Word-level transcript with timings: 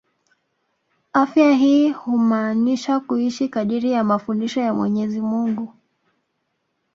Afya 1.13 1.51
hii 1.53 1.89
humaanusha 1.91 2.99
kuishi 2.99 3.49
kadiri 3.49 3.91
ya 3.91 4.03
mafundisho 4.03 4.61
ya 4.61 4.73
Mwenyezi 4.73 5.21
Mungu 5.21 5.73